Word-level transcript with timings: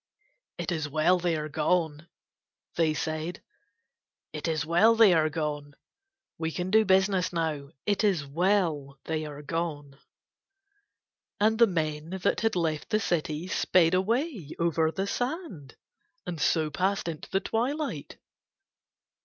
"It 0.57 0.71
is 0.71 0.89
well 0.89 1.19
they 1.19 1.35
are 1.37 1.47
gone," 1.47 2.07
they 2.75 2.95
said. 2.95 3.43
"It 4.33 4.47
is 4.47 4.65
well 4.65 4.95
they 4.95 5.13
are 5.13 5.29
gone. 5.29 5.75
We 6.39 6.51
can 6.51 6.71
do 6.71 6.85
business 6.85 7.31
now. 7.31 7.69
It 7.85 8.03
is 8.03 8.25
well 8.25 8.97
they 9.05 9.25
are 9.27 9.43
gone." 9.43 9.99
And 11.39 11.59
the 11.59 11.67
men 11.67 12.09
that 12.23 12.39
had 12.39 12.55
left 12.55 12.89
the 12.89 12.99
city 12.99 13.47
sped 13.47 13.93
away 13.93 14.49
over 14.57 14.89
the 14.91 15.05
sand 15.05 15.75
and 16.25 16.41
so 16.41 16.71
passed 16.71 17.07
into 17.07 17.29
the 17.29 17.39
twilight. 17.39 18.17